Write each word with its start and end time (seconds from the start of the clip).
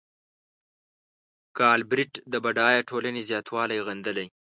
ګالبرېټ 1.57 2.13
د 2.31 2.33
بډایه 2.43 2.81
ټولنې 2.89 3.21
زیاتوالی 3.29 3.79
غندلی. 3.87 4.27